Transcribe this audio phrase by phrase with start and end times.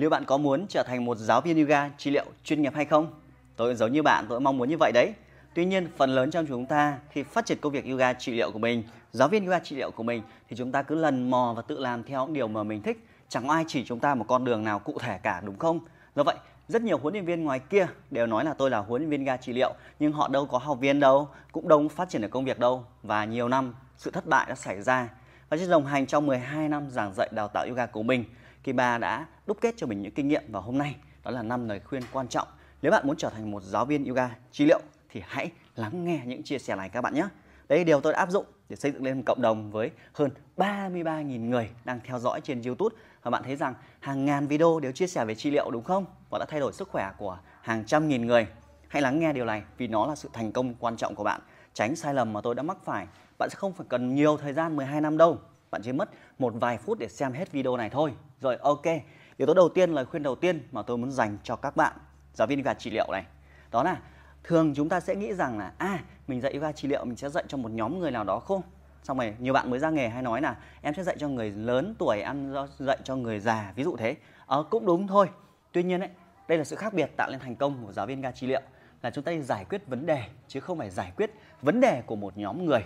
[0.00, 2.84] Liệu bạn có muốn trở thành một giáo viên yoga trị liệu chuyên nghiệp hay
[2.84, 3.06] không?
[3.56, 5.12] Tôi giống như bạn, tôi mong muốn như vậy đấy.
[5.54, 8.50] Tuy nhiên, phần lớn trong chúng ta khi phát triển công việc yoga trị liệu
[8.50, 8.82] của mình,
[9.12, 11.78] giáo viên yoga trị liệu của mình thì chúng ta cứ lần mò và tự
[11.78, 13.06] làm theo điều mà mình thích.
[13.28, 15.80] Chẳng ai chỉ chúng ta một con đường nào cụ thể cả đúng không?
[16.16, 16.36] Do vậy,
[16.68, 19.20] rất nhiều huấn luyện viên ngoài kia đều nói là tôi là huấn luyện viên
[19.20, 22.30] yoga trị liệu nhưng họ đâu có học viên đâu, cũng đâu phát triển được
[22.30, 25.08] công việc đâu và nhiều năm sự thất bại đã xảy ra.
[25.48, 28.24] Và trên đồng hành trong 12 năm giảng dạy đào tạo yoga của mình,
[28.62, 31.42] Kỳ Ba đã đúc kết cho mình những kinh nghiệm vào hôm nay đó là
[31.42, 32.48] năm lời khuyên quan trọng.
[32.82, 36.22] Nếu bạn muốn trở thành một giáo viên yoga trị liệu thì hãy lắng nghe
[36.26, 37.28] những chia sẻ này các bạn nhé.
[37.68, 40.30] Đây điều tôi đã áp dụng để xây dựng lên một cộng đồng với hơn
[40.56, 44.92] 33.000 người đang theo dõi trên YouTube và bạn thấy rằng hàng ngàn video đều
[44.92, 46.04] chia sẻ về trị liệu, đúng không?
[46.30, 48.46] Và đã thay đổi sức khỏe của hàng trăm nghìn người.
[48.88, 51.40] Hãy lắng nghe điều này vì nó là sự thành công quan trọng của bạn.
[51.74, 53.06] Tránh sai lầm mà tôi đã mắc phải.
[53.38, 55.38] Bạn sẽ không phải cần nhiều thời gian 12 năm đâu.
[55.70, 58.12] Bạn chỉ mất một vài phút để xem hết video này thôi.
[58.40, 58.84] Rồi ok,
[59.36, 61.92] yếu tố đầu tiên, lời khuyên đầu tiên mà tôi muốn dành cho các bạn.
[62.34, 63.24] Giáo viên yoga trị liệu này.
[63.70, 63.96] Đó là
[64.44, 67.28] thường chúng ta sẽ nghĩ rằng là à mình dạy yoga trị liệu mình sẽ
[67.28, 68.62] dạy cho một nhóm người nào đó không?
[69.02, 71.50] Xong rồi nhiều bạn mới ra nghề hay nói là em sẽ dạy cho người
[71.50, 74.16] lớn tuổi ăn dạy cho người già ví dụ thế.
[74.46, 75.28] Ờ cũng đúng thôi.
[75.72, 76.10] Tuy nhiên ấy
[76.48, 78.60] đây là sự khác biệt tạo nên thành công của giáo viên yoga trị liệu
[79.02, 81.30] là chúng ta giải quyết vấn đề chứ không phải giải quyết
[81.62, 82.84] vấn đề của một nhóm người.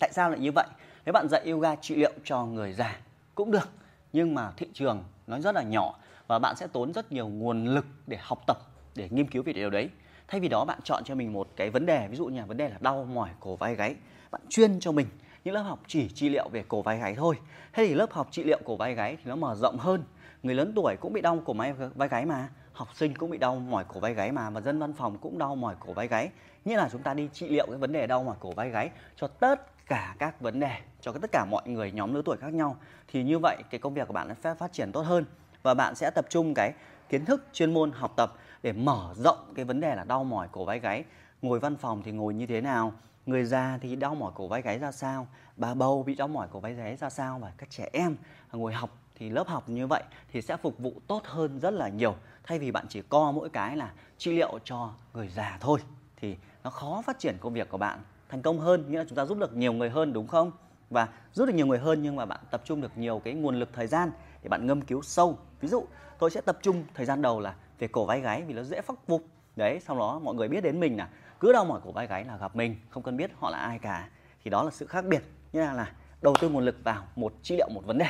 [0.00, 0.66] Tại sao lại như vậy?
[1.04, 2.96] Nếu bạn dạy yoga trị liệu cho người già
[3.34, 3.68] cũng được
[4.16, 5.94] nhưng mà thị trường nó rất là nhỏ
[6.26, 8.56] và bạn sẽ tốn rất nhiều nguồn lực để học tập,
[8.94, 9.88] để nghiên cứu về điều đấy.
[10.28, 12.46] Thay vì đó, bạn chọn cho mình một cái vấn đề, ví dụ như là
[12.46, 13.94] vấn đề là đau mỏi cổ vai gáy.
[14.30, 15.06] Bạn chuyên cho mình
[15.44, 17.38] những lớp học chỉ trị liệu về cổ vai gáy thôi.
[17.72, 20.02] Thế thì lớp học trị liệu cổ vai gáy thì nó mở rộng hơn.
[20.42, 21.54] Người lớn tuổi cũng bị đau cổ
[21.94, 22.48] vai gáy mà.
[22.72, 24.50] Học sinh cũng bị đau mỏi cổ vai gáy mà.
[24.50, 26.30] Và dân văn phòng cũng đau mỏi cổ vai gáy.
[26.64, 28.90] Nghĩa là chúng ta đi trị liệu cái vấn đề đau mỏi cổ vai gáy
[29.16, 32.54] cho tất cả các vấn đề cho tất cả mọi người nhóm lứa tuổi khác
[32.54, 32.76] nhau,
[33.08, 35.24] thì như vậy cái công việc của bạn sẽ phát triển tốt hơn
[35.62, 36.72] và bạn sẽ tập trung cái
[37.08, 40.48] kiến thức chuyên môn học tập để mở rộng cái vấn đề là đau mỏi
[40.52, 41.04] cổ vai gáy.
[41.42, 42.92] Ngồi văn phòng thì ngồi như thế nào?
[43.26, 45.26] Người già thì đau mỏi cổ vai gáy ra sao?
[45.56, 47.38] Bà bầu bị đau mỏi cổ vai gáy ra sao?
[47.38, 48.16] Và các trẻ em
[48.52, 50.02] ngồi học thì lớp học như vậy
[50.32, 52.16] thì sẽ phục vụ tốt hơn rất là nhiều.
[52.44, 55.80] Thay vì bạn chỉ co mỗi cái là trị liệu cho người già thôi
[56.16, 59.16] thì nó khó phát triển công việc của bạn thành công hơn nghĩa là chúng
[59.16, 60.50] ta giúp được nhiều người hơn đúng không?
[60.90, 63.60] Và giúp được nhiều người hơn nhưng mà bạn tập trung được nhiều cái nguồn
[63.60, 64.10] lực thời gian
[64.42, 65.38] để bạn ngâm cứu sâu.
[65.60, 65.84] Ví dụ
[66.18, 68.80] tôi sẽ tập trung thời gian đầu là về cổ vai gáy vì nó dễ
[68.80, 69.22] khắc phục
[69.56, 71.08] đấy sau đó mọi người biết đến mình là
[71.40, 73.78] cứ đau mỏi cổ vai gáy là gặp mình không cần biết họ là ai
[73.78, 74.08] cả.
[74.44, 75.22] Thì đó là sự khác biệt.
[75.52, 75.92] Như là, là
[76.22, 78.06] đầu tư nguồn lực vào một trị liệu một vấn đề.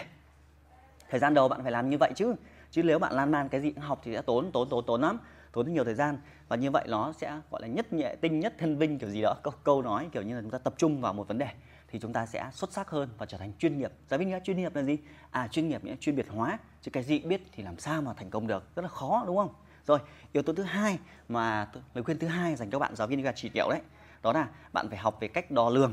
[1.11, 2.35] Thời gian đầu bạn phải làm như vậy chứ.
[2.71, 5.01] Chứ nếu bạn lan man cái gì cũng học thì sẽ tốn tốn tốn tốn
[5.03, 5.19] lắm
[5.53, 6.19] tốn rất nhiều thời gian.
[6.49, 9.23] Và như vậy nó sẽ gọi là nhất nhẹ tinh nhất thân vinh kiểu gì
[9.23, 9.37] đó.
[9.43, 11.49] Câu, câu nói kiểu như là chúng ta tập trung vào một vấn đề
[11.89, 13.93] thì chúng ta sẽ xuất sắc hơn và trở thành chuyên nghiệp.
[14.09, 14.99] Giáo viên chuyên nghiệp là gì?
[15.31, 16.59] À chuyên nghiệp nghĩa chuyên biệt hóa.
[16.83, 18.77] Chứ cái gì biết thì làm sao mà thành công được?
[18.77, 19.55] Rất là khó đúng không?
[19.87, 19.99] Rồi
[20.33, 20.99] yếu tố thứ hai
[21.29, 23.81] mà lời khuyên thứ hai dành cho bạn giáo viên yoga chỉ kiểu đấy
[24.23, 25.93] đó là bạn phải học về cách đo lường.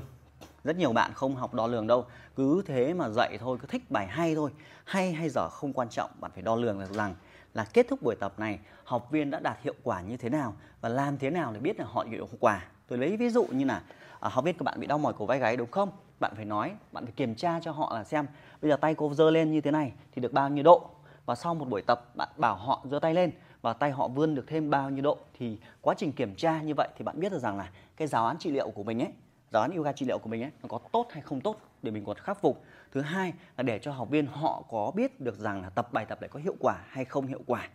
[0.63, 2.05] Rất nhiều bạn không học đo lường đâu
[2.35, 4.51] cứ thế mà dạy thôi cứ thích bài hay thôi.
[4.85, 7.15] Hay hay dở không quan trọng bạn phải đo lường được rằng
[7.53, 10.53] là kết thúc buổi tập này học viên đã đạt hiệu quả như thế nào
[10.81, 12.65] và làm thế nào để biết là họ hiệu quả.
[12.87, 13.81] Tôi lấy ví dụ như là
[14.19, 15.89] à, học viên của bạn bị đau mỏi cổ vai gáy đúng không?
[16.19, 18.25] Bạn phải nói bạn phải kiểm tra cho họ là xem
[18.61, 20.89] bây giờ tay cô giơ lên như thế này thì được bao nhiêu độ?
[21.25, 23.31] Và sau một buổi tập bạn bảo họ giơ tay lên
[23.61, 25.17] và tay họ vươn được thêm bao nhiêu độ?
[25.39, 28.27] Thì quá trình kiểm tra như vậy thì bạn biết được rằng là cái giáo
[28.27, 29.11] án trị liệu của mình ấy
[29.51, 31.57] giáo án yoga trị liệu của mình ấy nó có tốt hay không tốt?
[31.83, 32.63] Để mình còn khắc phục.
[32.91, 36.05] Thứ hai là để cho học viên họ có biết được rằng là tập bài
[36.05, 37.67] tập để có hiệu quả hay không hiệu quả.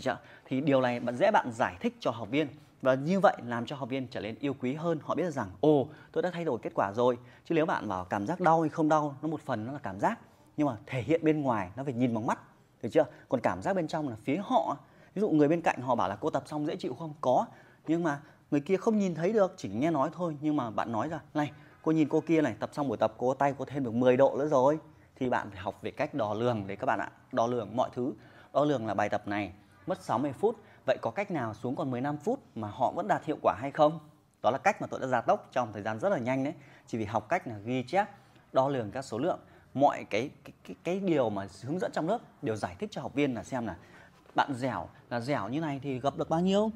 [0.00, 0.18] Chưa?
[0.44, 2.48] thì điều này bạn dễ bạn giải thích cho học viên.
[2.82, 4.98] Và như vậy làm cho học viên trở nên yêu quý hơn.
[5.02, 7.18] Họ biết rằng, ồ, tôi đã thay đổi kết quả rồi.
[7.44, 9.78] Chứ nếu bạn bảo cảm giác đau hay không đau, nó một phần nó là
[9.78, 10.18] cảm giác.
[10.56, 12.38] Nhưng mà thể hiện bên ngoài, nó phải nhìn bằng mắt.
[12.82, 13.04] Được chưa?
[13.28, 14.76] Còn cảm giác bên trong là phía họ.
[15.14, 17.14] Ví dụ người bên cạnh họ bảo là, cô tập xong dễ chịu không?
[17.20, 17.46] Có.
[17.86, 20.36] Nhưng mà người kia không nhìn thấy được, chỉ nghe nói thôi.
[20.40, 21.52] Nhưng mà bạn nói ra, này
[21.82, 24.16] cô nhìn cô kia này tập xong buổi tập cô tay cô thêm được 10
[24.16, 24.78] độ nữa rồi.
[25.16, 27.10] Thì bạn phải học về cách đo lường đấy các bạn ạ.
[27.32, 28.12] Đo lường mọi thứ.
[28.52, 29.52] Đo lường là bài tập này
[29.86, 30.56] mất 60 phút.
[30.86, 33.70] Vậy có cách nào xuống còn 15 phút mà họ vẫn đạt hiệu quả hay
[33.70, 33.98] không?
[34.42, 36.54] Đó là cách mà tôi đã gia tốc trong thời gian rất là nhanh đấy.
[36.86, 38.08] Chỉ vì học cách là ghi chép
[38.52, 39.38] đo lường các số lượng.
[39.74, 43.02] Mọi cái cái cái, cái điều mà hướng dẫn trong lớp đều giải thích cho
[43.02, 43.76] học viên là xem là
[44.34, 46.70] bạn dẻo là dẻo như này thì gập được bao nhiêu?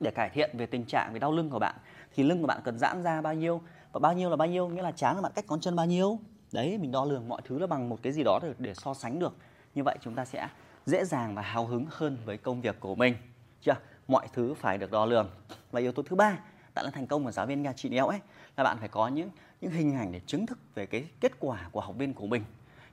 [0.00, 1.74] Để cải thiện về tình trạng về đau lưng của bạn.
[2.14, 3.60] Thì lưng của bạn cần giãn ra bao nhiêu?
[3.94, 5.86] Và bao nhiêu là bao nhiêu nghĩa là chán là bạn cách ngón chân bao
[5.86, 6.18] nhiêu.
[6.52, 8.94] Đấy mình đo lường mọi thứ là bằng một cái gì đó để, để so
[8.94, 9.36] sánh được.
[9.74, 10.48] Như vậy chúng ta sẽ
[10.86, 13.14] dễ dàng và hào hứng hơn với công việc của mình.
[13.62, 13.74] Chưa?
[14.08, 15.30] Mọi thứ phải được đo lường.
[15.72, 16.38] Và yếu tố thứ ba
[16.74, 18.18] tạo là thành công của giáo viên nhà chị liệu ấy
[18.56, 19.30] là bạn phải có những
[19.60, 22.44] những hình ảnh để chứng thực về cái kết quả của học viên của mình.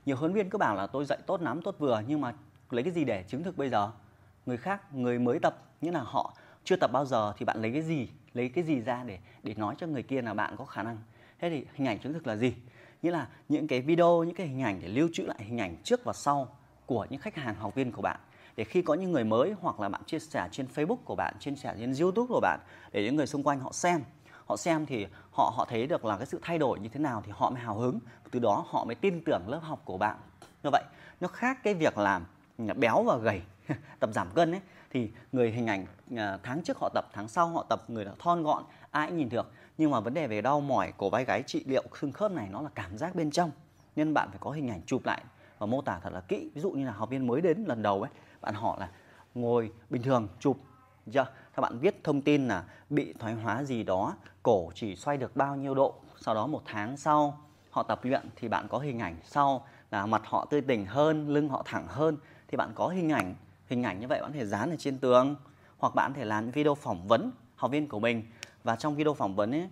[0.06, 2.34] Nhiều huấn viên cứ bảo là tôi dạy tốt lắm tốt vừa nhưng mà
[2.70, 3.90] lấy cái gì để chứng thực bây giờ?
[4.46, 6.34] Người khác người mới tập nghĩa là họ
[6.64, 9.54] chưa tập bao giờ thì bạn lấy cái gì lấy cái gì ra để để
[9.54, 10.96] nói cho người kia là bạn có khả năng.
[11.40, 12.54] Thế thì hình ảnh chứng thực là gì?
[13.02, 15.76] Nghĩa là những cái video những cái hình ảnh để lưu trữ lại hình ảnh
[15.84, 16.56] trước và sau
[16.86, 18.20] của những khách hàng học viên của bạn.
[18.56, 21.34] Để khi có những người mới hoặc là bạn chia sẻ trên Facebook của bạn,
[21.40, 22.60] chia sẻ trên YouTube của bạn
[22.92, 24.00] để những người xung quanh họ xem.
[24.46, 27.22] Họ xem thì họ họ thấy được là cái sự thay đổi như thế nào
[27.26, 27.98] thì họ mới hào hứng,
[28.30, 30.16] từ đó họ mới tin tưởng lớp học của bạn.
[30.62, 30.82] Như vậy,
[31.20, 32.24] nó khác cái việc làm
[32.76, 33.42] béo và gầy,
[34.00, 34.60] tập giảm cân ấy
[34.92, 35.86] thì người hình ảnh
[36.16, 39.16] à, tháng trước họ tập, tháng sau họ tập người là thon gọn, ai cũng
[39.16, 39.52] nhìn được.
[39.78, 42.48] Nhưng mà vấn đề về đau mỏi cổ vai gáy trị liệu xương khớp này
[42.50, 43.50] nó là cảm giác bên trong.
[43.96, 45.22] Nên bạn phải có hình ảnh chụp lại
[45.58, 46.50] và mô tả thật là kỹ.
[46.54, 48.10] Ví dụ như là học viên mới đến lần đầu ấy
[48.42, 48.88] bạn họ là
[49.34, 50.56] ngồi bình thường chụp
[51.12, 55.16] chưa các bạn viết thông tin là bị thoái hóa gì đó cổ chỉ xoay
[55.16, 57.38] được bao nhiêu độ sau đó một tháng sau
[57.70, 61.28] họ tập luyện thì bạn có hình ảnh sau là mặt họ tươi tỉnh hơn
[61.28, 62.16] lưng họ thẳng hơn
[62.48, 63.34] thì bạn có hình ảnh
[63.72, 65.36] hình ảnh như vậy bạn có thể dán ở trên tường,
[65.78, 68.22] hoặc bạn có thể làm video phỏng vấn học viên của mình.
[68.64, 69.68] Và trong video phỏng vấn ấy,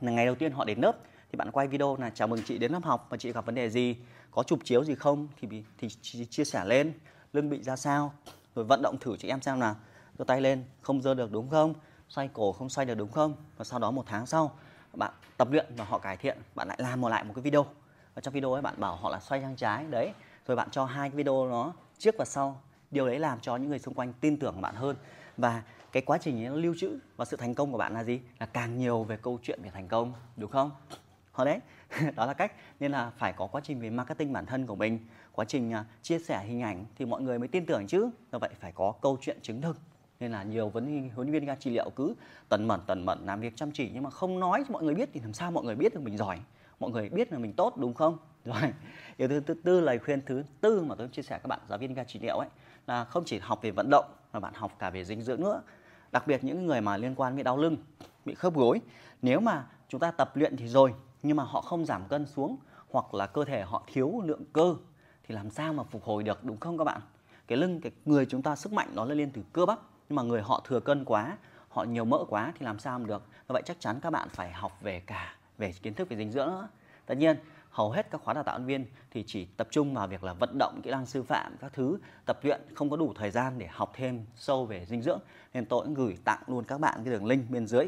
[0.00, 0.92] là ngày đầu tiên họ đến lớp,
[1.32, 3.54] thì bạn quay video là chào mừng chị đến lớp học và chị gặp vấn
[3.54, 3.96] đề gì,
[4.30, 5.28] có chụp chiếu gì không?
[5.40, 5.88] Thì thì
[6.30, 6.92] chia sẻ lên,
[7.32, 8.12] lưng bị ra sao,
[8.54, 9.76] rồi vận động thử chị em xem nào
[10.18, 11.74] giơ tay lên, không giơ được đúng không?
[12.08, 13.34] Xoay cổ không xoay được đúng không?
[13.56, 14.58] Và sau đó một tháng sau,
[14.92, 17.66] bạn tập luyện và họ cải thiện, bạn lại làm một lại một cái video.
[18.14, 20.12] Và trong video ấy bạn bảo họ là xoay sang trái, đấy,
[20.46, 22.60] rồi bạn cho hai cái video nó trước và sau
[22.94, 24.96] điều đấy làm cho những người xung quanh tin tưởng bạn hơn
[25.36, 25.62] và
[25.92, 28.20] cái quá trình ấy nó lưu trữ và sự thành công của bạn là gì
[28.38, 30.70] là càng nhiều về câu chuyện về thành công đúng không
[31.34, 31.60] Họ đấy,
[32.16, 34.98] đó là cách nên là phải có quá trình về marketing bản thân của mình,
[35.32, 38.10] quá trình à, chia sẻ hình ảnh thì mọi người mới tin tưởng chứ.
[38.32, 39.76] Do vậy phải có câu chuyện chứng thực.
[40.20, 42.14] Nên là nhiều vấn huấn viên ga trị liệu cứ
[42.48, 44.94] tần mẩn tần mẩn làm việc chăm chỉ nhưng mà không nói cho mọi người
[44.94, 46.40] biết thì làm sao mọi người biết được mình giỏi,
[46.80, 48.18] mọi người biết là mình tốt đúng không?
[48.44, 48.62] Rồi,
[49.18, 51.94] điều thứ tư lời khuyên thứ tư mà tôi chia sẻ các bạn giáo viên
[51.94, 52.48] ga trị liệu ấy
[52.86, 55.62] là không chỉ học về vận động mà bạn học cả về dinh dưỡng nữa.
[56.12, 57.76] Đặc biệt những người mà liên quan bị đau lưng,
[58.24, 58.80] bị khớp gối.
[59.22, 62.56] Nếu mà chúng ta tập luyện thì rồi nhưng mà họ không giảm cân xuống
[62.90, 64.74] hoặc là cơ thể họ thiếu lượng cơ
[65.28, 67.00] thì làm sao mà phục hồi được đúng không các bạn
[67.46, 69.78] cái lưng cái người chúng ta sức mạnh nó lên từ cơ bắp
[70.08, 71.36] nhưng mà người họ thừa cân quá
[71.68, 74.52] họ nhiều mỡ quá thì làm sao mà được vậy chắc chắn các bạn phải
[74.52, 76.68] học về cả về kiến thức về dinh dưỡng nữa
[77.06, 77.36] tất nhiên
[77.74, 80.32] hầu hết các khóa đào tạo nhân viên thì chỉ tập trung vào việc là
[80.32, 83.58] vận động kỹ năng sư phạm các thứ, tập luyện, không có đủ thời gian
[83.58, 85.20] để học thêm sâu về dinh dưỡng.
[85.54, 87.86] Nên tôi cũng gửi tặng luôn các bạn cái đường link bên dưới,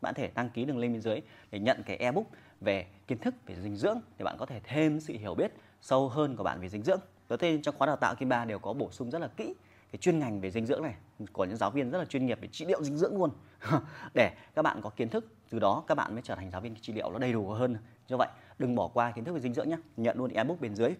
[0.00, 1.20] bạn thể đăng ký đường link bên dưới
[1.50, 2.26] để nhận cái ebook
[2.60, 6.08] về kiến thức về dinh dưỡng để bạn có thể thêm sự hiểu biết sâu
[6.08, 7.00] hơn của bạn về dinh dưỡng.
[7.28, 9.54] Đầu tiên trong khóa đào tạo Kim Ba đều có bổ sung rất là kỹ
[9.92, 10.94] cái chuyên ngành về dinh dưỡng này,
[11.32, 13.30] của những giáo viên rất là chuyên nghiệp về trị liệu dinh dưỡng luôn.
[14.14, 16.74] Để các bạn có kiến thức, từ đó các bạn mới trở thành giáo viên
[16.80, 17.76] trị liệu nó đầy đủ hơn.
[18.08, 20.74] Do vậy đừng bỏ qua kiến thức về dinh dưỡng nhé nhận luôn ebook bên
[20.74, 20.94] dưới.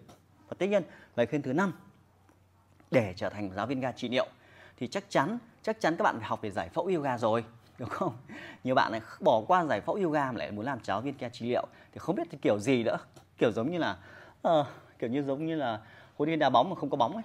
[0.47, 0.83] Và tất nhiên
[1.15, 1.73] lời khuyên thứ năm
[2.91, 4.27] để trở thành giáo viên ga trị liệu
[4.77, 7.45] thì chắc chắn chắc chắn các bạn phải học về giải phẫu yoga rồi
[7.79, 8.13] đúng không?
[8.63, 11.29] Nhiều bạn lại bỏ qua giải phẫu yoga mà lại muốn làm giáo viên ga
[11.29, 11.67] trị liệu.
[11.91, 12.97] Thì không biết thì kiểu gì nữa.
[13.37, 13.97] Kiểu giống như là
[14.47, 14.65] uh,
[14.99, 15.81] kiểu như giống như là
[16.17, 17.23] huấn luyện đá bóng mà không có bóng ấy.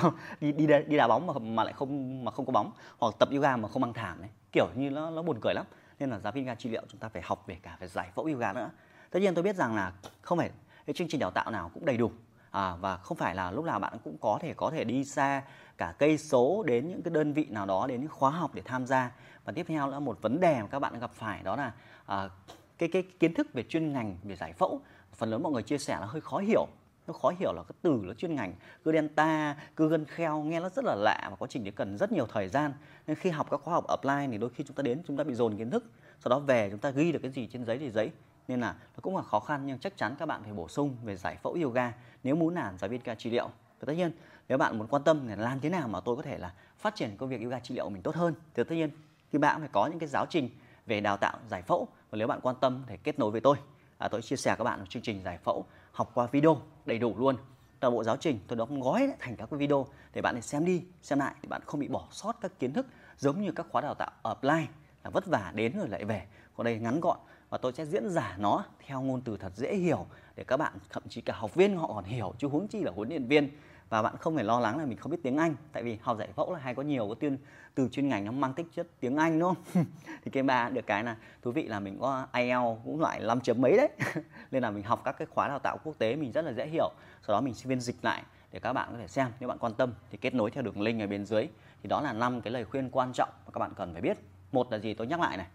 [0.40, 2.72] Đi đi đi đá bóng mà mà lại không mà không có bóng.
[2.98, 4.30] Hoặc tập yoga mà không mang thảm ấy.
[4.52, 5.66] Kiểu như nó nó buồn cười lắm
[6.02, 8.10] nên là giáo viên gan trị liệu chúng ta phải học về cả về giải
[8.14, 8.70] phẫu yoga nữa.
[9.10, 10.50] Tất nhiên tôi biết rằng là không phải
[10.86, 12.12] cái chương trình đào tạo nào cũng đầy đủ.
[12.50, 15.42] À, và không phải là lúc nào bạn cũng có thể có thể đi xa
[15.78, 18.62] cả cây số đến những cái đơn vị nào đó đến những khóa học để
[18.64, 19.10] tham gia.
[19.44, 21.72] Và tiếp theo là một vấn đề mà các bạn gặp phải đó là
[22.06, 22.28] à,
[22.78, 24.80] cái cái kiến thức về chuyên ngành về giải phẫu
[25.12, 26.66] phần lớn mọi người chia sẻ là hơi khó hiểu
[27.06, 28.54] nó khó hiểu là cái từ nó chuyên ngành
[28.84, 31.98] cứ delta cứ gân kheo nghe nó rất là lạ và quá trình đấy cần
[31.98, 32.72] rất nhiều thời gian.
[33.06, 35.24] Nên khi học các khóa học apply thì đôi khi chúng ta đến chúng ta
[35.24, 35.84] bị dồn kiến thức
[36.20, 38.10] sau đó về chúng ta ghi được cái gì trên giấy thì giấy.
[38.48, 40.96] Nên là nó cũng là khó khăn nhưng chắc chắn các bạn phải bổ sung
[41.04, 41.92] về giải phẫu yoga
[42.22, 43.48] nếu muốn làm giáo viên ca trị liệu.
[43.80, 44.12] Và tất nhiên
[44.48, 46.94] nếu bạn muốn quan tâm là làm thế nào mà tôi có thể là phát
[46.94, 48.90] triển công việc yoga trị liệu của mình tốt hơn thì tất nhiên
[49.32, 50.50] thì bạn phải có những cái giáo trình
[50.86, 51.88] về đào tạo giải phẫu.
[52.10, 53.56] Và nếu bạn quan tâm thì kết nối với tôi.
[53.98, 56.98] À, tôi chia sẻ các bạn một chương trình giải phẫu học qua video đầy
[56.98, 57.36] đủ luôn.
[57.80, 61.18] Toàn bộ giáo trình tôi đã gói thành các video để bạn xem đi, xem
[61.18, 62.86] lại thì bạn không bị bỏ sót các kiến thức
[63.18, 64.66] giống như các khóa đào tạo offline
[65.04, 66.26] là vất vả đến rồi lại về.
[66.56, 67.18] Còn đây ngắn gọn
[67.48, 70.06] và tôi sẽ diễn giả nó theo ngôn từ thật dễ hiểu
[70.36, 72.92] để các bạn, thậm chí cả học viên họ còn hiểu, chứ huống chi là
[72.92, 73.48] huấn luyện viên
[73.92, 76.18] và bạn không phải lo lắng là mình không biết tiếng Anh, tại vì học
[76.18, 77.38] giải phẫu là hay có nhiều cái tuyên
[77.74, 79.84] từ chuyên ngành nó mang tích chất tiếng Anh, đúng không?
[80.24, 83.40] Thì cái ba được cái là thú vị là mình có IELTS cũng loại 5
[83.40, 83.88] chấm mấy đấy.
[84.50, 86.66] Nên là mình học các cái khóa đào tạo quốc tế mình rất là dễ
[86.66, 86.90] hiểu.
[87.26, 88.22] Sau đó mình sinh viên dịch lại
[88.52, 89.28] để các bạn có thể xem.
[89.40, 91.48] Nếu bạn quan tâm thì kết nối theo đường link ở bên dưới.
[91.82, 94.18] Thì đó là năm cái lời khuyên quan trọng mà các bạn cần phải biết.
[94.52, 94.94] Một là gì?
[94.94, 95.46] Tôi nhắc lại này.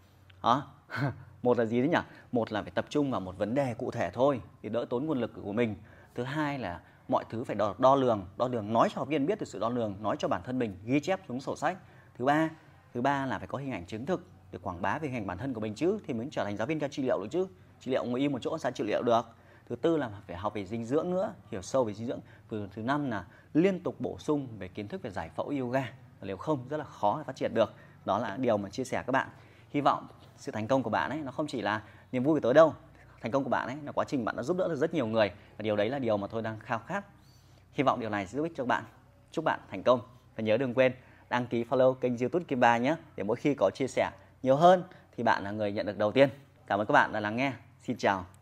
[0.44, 0.68] Đó
[1.44, 2.00] một là gì đấy nhỉ?
[2.32, 5.06] Một là phải tập trung vào một vấn đề cụ thể thôi, thì đỡ tốn
[5.06, 5.76] nguồn lực của mình.
[6.16, 9.26] Thứ hai là mọi thứ phải đo, đo lường đo lường nói cho học viên
[9.26, 11.78] biết được sự đo lường nói cho bản thân mình ghi chép xuống sổ sách.
[12.18, 12.50] Thứ ba
[12.94, 15.28] thứ ba là phải có hình ảnh chứng thực để quảng bá về hình ảnh
[15.28, 17.28] bản thân của mình chứ thì mới trở thành giáo viên ca trị liệu được
[17.32, 17.48] chứ.
[17.80, 19.26] Trị liệu ngồi im một chỗ sao trị liệu được?
[19.70, 22.20] Thứ tư là phải học về dinh dưỡng nữa hiểu sâu về dinh dưỡng.
[22.50, 25.84] Thứ thứ năm là liên tục bổ sung về kiến thức về giải phẫu yoga.
[26.22, 27.74] Nếu không rất là khó để phát triển được.
[28.06, 29.30] Đó là điều mà chia sẻ các bạn.
[29.70, 32.40] Hy vọng sự thành công của bạn ấy nó không chỉ là niềm vui của
[32.40, 32.74] tôi đâu
[33.22, 35.08] thành công của bạn ấy, là quá trình bạn đã giúp đỡ được rất nhiều
[35.08, 37.06] người và điều đấy là điều mà tôi đang khao khát.
[37.74, 38.84] Hy vọng điều này sẽ giúp ích cho bạn.
[39.32, 40.02] Chúc bạn thành công.
[40.36, 40.94] Và nhớ đừng quên
[41.30, 44.12] đăng ký follow kênh youtube Kim Ba nhé, để mỗi khi có chia sẻ
[44.44, 44.84] nhiều hơn
[45.18, 46.30] thì bạn là người nhận được đầu tiên.
[46.68, 47.54] Cảm ơn các bạn đã lắng nghe.
[47.80, 48.37] Xin chào.